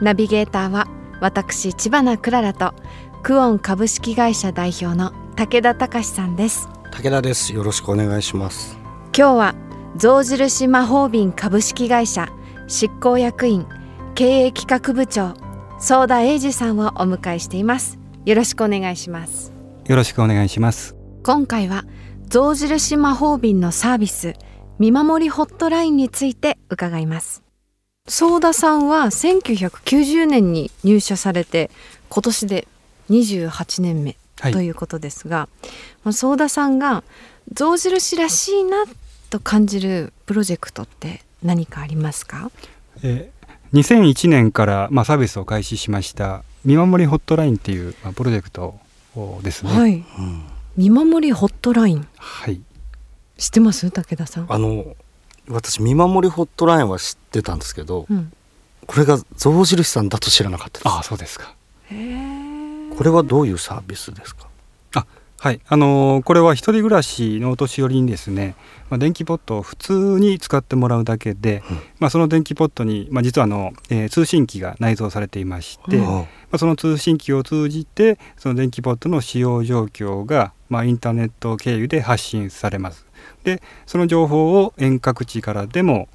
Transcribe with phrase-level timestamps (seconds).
[0.00, 0.86] ナビゲーターは
[1.20, 2.74] 私千葉なクララと
[3.22, 6.68] クオン株式会社代表の武田隆さんです。
[6.90, 7.54] 武田です。
[7.54, 8.76] よろしくお願いします。
[9.16, 9.54] 今日は
[9.96, 12.28] 象印魔法瓶株式会社
[12.66, 13.66] 執行役員
[14.14, 15.34] 経営企画部長
[15.78, 17.98] 相田英二さんをお迎えしています。
[18.24, 19.52] よろしくお願いします。
[19.86, 20.96] よろしくお願いします。
[21.22, 21.84] 今回は
[22.28, 24.34] 象印魔法瓶のサービス
[24.78, 27.43] 見守りホットラインについて伺います
[28.06, 31.70] 相田さんは1990年に入社されて
[32.10, 32.68] 今年で
[33.08, 34.16] 28年目
[34.52, 35.48] ということですが、
[36.04, 37.02] はい、相田さんが
[37.52, 38.84] 象印らしいな
[39.30, 42.50] と感じるプロジェクトって何かありますか、
[43.02, 48.78] えー、2001年から、まあ、サービスを開始しました見守りホットラインっていう、まあ、プロジェクト
[49.42, 49.72] ですね。
[49.72, 50.04] はい、うん、
[50.76, 52.06] 見守りホットライン。
[52.16, 52.60] はい。
[53.36, 53.90] 知ってます？
[53.90, 54.46] 武田さん。
[54.48, 54.96] あの
[55.48, 58.32] 私見守りホットラインは知ってたんですけど、うん、
[58.86, 60.88] これが象印さんだと知らなかったです。
[60.88, 61.54] ああそうですか。
[62.96, 64.48] これはどういうサービスですか？
[64.94, 65.06] あ
[65.38, 68.54] はいあのー、これは一人暮らしのお年寄りにですね、
[68.88, 83.04] まあ、電気ポットを普通に使ってもらうだけで、うん、まあ、その電気ポットに、まあ、実はあの、えー、通信機が内蔵されていまして、うん、まあ、その通信機を通じてその電気ポットの使用状況が、まあ、インターネット経由で発信されます。
[83.44, 86.08] でその情報を遠隔地からでも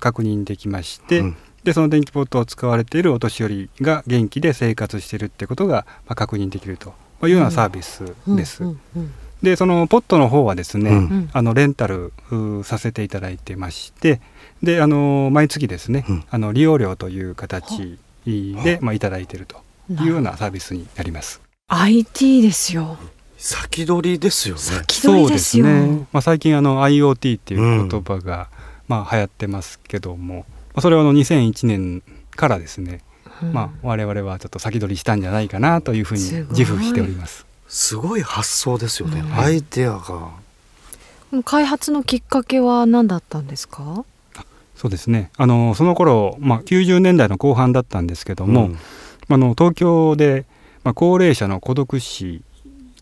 [0.00, 1.36] 確認できまして、うん。
[1.64, 6.94] でその電気ポットを使われているお年寄りが元気で生活しているってことが、まあ、確認できると。
[7.26, 8.62] いうようなサービスです。
[9.42, 12.12] でそのポットの方はですね、うん、あのレンタル
[12.64, 14.20] させていただいてまして
[14.64, 21.40] であの毎月ですね、うん、あの利用料という形で、まあ、いただいているというようなサービスになります。
[21.68, 22.98] IT ですよ。
[23.38, 24.60] 先取りですよね。
[24.60, 26.06] 先取りですね。
[26.12, 30.44] まあ最近あの IoT っていう言葉が、うん、まあ流行ってますけども、
[30.80, 33.00] それはあの2001年からですね、
[33.40, 37.46] うん、まあ、我々はちょっと先取りしたんじゃないかなというふうに自負しております。
[37.68, 40.30] すごい発想ですよね、うん、アイデアが。
[41.44, 44.04] 開発のきっかけは何だったんですか？
[44.74, 45.30] そうですね。
[45.36, 48.78] あのその頃、まあ、90年代の後半だったんですけども、うん、
[49.28, 50.44] あの東京で、
[50.82, 52.42] まあ、高齢者の孤独死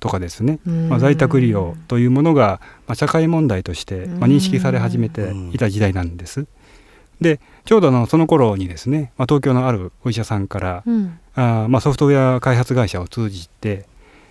[0.00, 6.46] とかですね、まあ、在宅利用というものが、まあ、社会問題として、まあ、認識され始めていた時代なんです。
[7.20, 13.86] でちょうどのその頃にですね、まあ、東京のあるお医者さんから、うん、あまあ、ソフトウェア開発会社を通じて、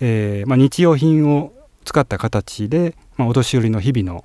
[0.00, 1.52] えーまあ、日用品を
[1.84, 4.24] 使った形で、まあ、お年寄りの日々の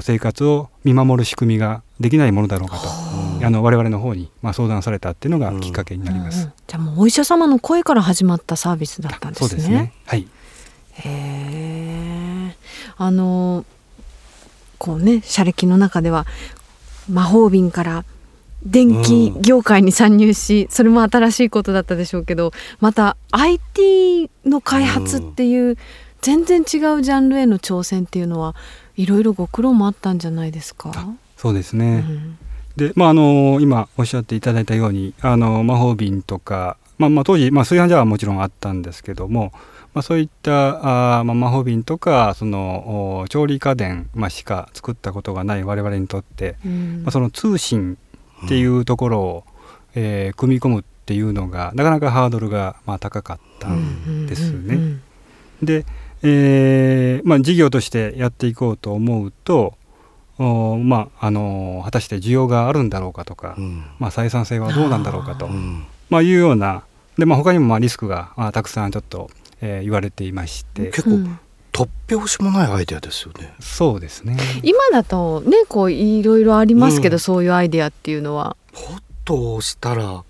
[0.00, 3.50] 生活を見守る仕組みができないものだろうかとあ。
[3.50, 6.44] の我々の方にまあ相談されたっていうのがきっかけになります、うん。
[6.44, 9.48] うん、じゃあもうお医者様の声から始まったサービスだったんですね。
[9.48, 9.92] そうですね。
[10.06, 10.28] はい
[11.04, 12.56] へえ
[12.96, 13.64] あの
[14.78, 16.26] こうね車歴の中では
[17.08, 18.04] 魔法瓶から
[18.64, 25.76] 電気業界に参入し、それも新しいことだったでしょうけどまた IT の開発っていう
[26.20, 28.54] 全然違うジャンルへの挑戦っていうのは
[28.96, 30.92] いろいろご苦労もあったんじゃないですか？
[31.36, 32.38] そうですね、うん、
[32.76, 39.52] でまああの今おっしゃっていただいたようにあの魔法瓶とか、まあ、まあ当時、まあ、炊飯ジャーはもちろんあったんですけども
[39.94, 47.98] まあ、そういったあ、まあ、魔法瓶とかその調理家電、まあ、しか作ったことがない我々にとって、うん、まあ、その通信
[48.46, 49.44] っていうところを、
[49.94, 54.98] うん、えー、組み込むっていうのがなかなかハードルが、まあ、高かったんですね。
[55.62, 55.84] で、
[56.22, 59.74] えーまあ、事業としてやっていこうと思うと
[60.38, 65.48] おまああのー、果たして需要があるんだろうかとか、うん、まあ、採算性はどうなんだろうかと、
[66.12, 66.84] まあ、いうような
[67.18, 69.30] で、まあ、他にもまあリスクが、まあ、たくさんちょっと
[69.62, 71.10] えー、言われていまして結構、
[71.72, 73.54] 突拍子もないアイデアですよね。
[73.60, 74.36] そうですね。
[74.62, 78.56] 今だとね、こういろいろありますけど、うん、そういうアイデアっていうのは。
[78.72, 80.24] ポットを押したら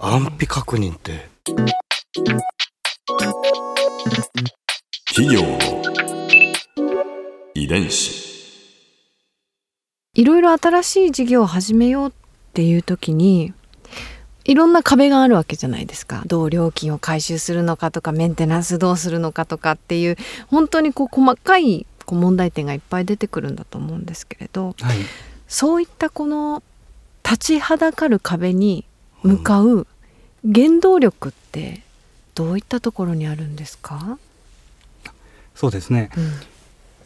[0.00, 1.28] 安否確認って。
[5.14, 5.58] 企業の
[7.54, 8.22] 遺伝子。
[10.12, 12.12] いろいろ新しい事業を始めようっ
[12.52, 13.54] ていう時に
[14.44, 16.22] いろんな壁があるわけじゃないですか。
[16.26, 20.16] どう料金を回収するのかとかメンテナンスどうするのかとかっていう
[20.48, 24.96] 本当にこう細かいこう問題点がいっぱい出てくるんだと思うんですけれど、はい、
[25.48, 26.62] そういったこの
[27.24, 28.84] 立ちはだかる壁に
[29.22, 29.86] 向かう
[30.44, 31.82] 原動力って
[32.34, 34.18] どういったところにあるんですか？
[35.54, 36.32] そうですね、うん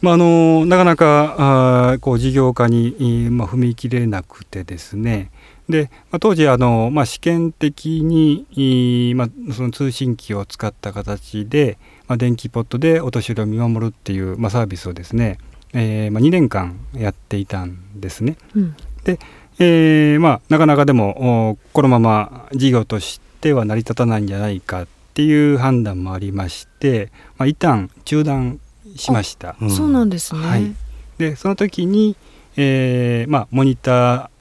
[0.01, 5.31] まあ、あのなかなかあこう事業化に、まあ、踏み切れなくてですね
[5.69, 15.37] で、まあ、当時あの、まあ、試験的に、まあ、その通信機を使った形で、まあ、電気ポットでお年寄りを見守るっていう、まあ、サービスをですね、
[15.73, 18.37] えーまあ、2年間やっていたんですね。
[18.55, 19.19] うん、で、
[19.59, 28.59] えーまあ、なかなかでもこのまま事業としては成り立たないんじゃないかっていう判断もありまして、まあ、一旦中断
[28.95, 29.55] しました。
[29.61, 30.75] うん、そうなんですね、はい、
[31.17, 32.15] でその時に、
[32.57, 34.31] えーまあ、モニタ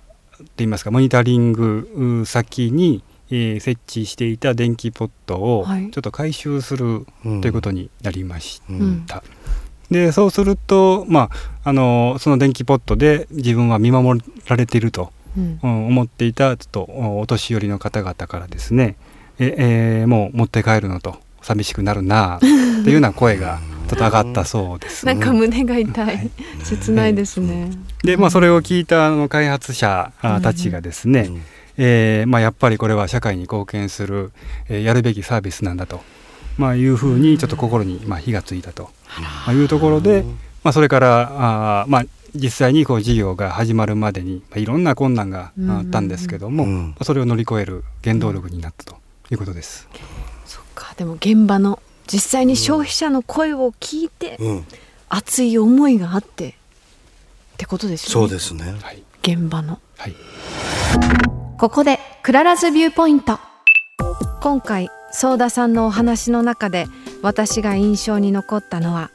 [0.41, 8.73] ーといいますかモニタリング先に、えー、設置していた電気ポットをちょっと回収するということになりました。
[8.73, 8.81] うん。
[8.81, 9.07] うん
[9.91, 11.31] でそうすると、ま
[11.65, 18.97] あ、あのその電気ポットで自分は見守られていると、うん、思っていたちょっとお年寄りの方々からですね
[19.39, 19.55] え、
[20.03, 26.31] えー、もう持って帰るのと寂しくなるなっていうような声がちょっと上がったそうです、ね、なんか胸が痛い。
[26.63, 27.71] 切ないですね。
[28.03, 30.13] で、まあ、それを聞いたあの開発者
[30.43, 31.43] たちがですね、うん、
[31.79, 34.33] えー、まあ、やっぱりこれは社会に貢献する、
[34.69, 36.01] えー、やるべきサービスなんだと、
[36.59, 38.91] まあ、いうふうにちょっと心に、まあ、火がついたと、
[39.47, 40.25] まあ、いうところで、
[40.63, 42.05] まあ、それからあ、まあ、
[42.35, 48.97] 実際にこう事業が始まるまでに、まあ、いろんな困難があったんですけども、うん、それを乗り越える原動力になったと
[49.31, 49.89] いうことです。
[50.45, 50.95] そっか。
[50.97, 51.81] でも現場の
[52.11, 54.67] 実際に消費者の声を聞いて、うん、
[55.09, 56.53] 熱い思いがあってっ
[57.59, 58.13] てことですよね。
[58.13, 58.75] そうですね。
[59.23, 59.79] 現場の。
[59.97, 60.15] はい。
[61.59, 63.39] ここで Clara's Viewpoint。
[64.41, 66.87] 今回ソーダさんのお話の中で
[67.23, 69.11] 私が印象に残ったのは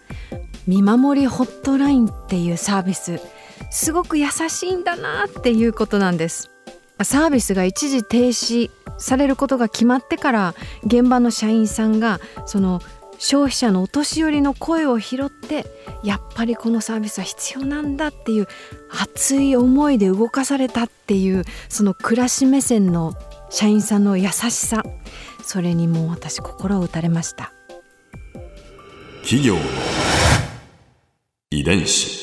[0.68, 3.22] 見守りホットラインっていうサービス
[3.72, 6.50] すごく優しいんだなっていうことなんです
[7.04, 10.56] サービスが一時停止されることが決まってから
[10.86, 12.82] 現場の社員さんがその
[13.18, 15.66] 消費者のお年寄りの声を拾って
[16.04, 18.48] やっぱりこのサービスは必要なんだっていう
[18.90, 23.14] 熱い思いで動かされたっていうその暮らし目線の
[23.50, 24.84] 社員さんの優しさ
[25.44, 27.54] それにもう私心を打たれました。
[29.24, 29.56] 企業。
[31.52, 32.23] 遺伝子。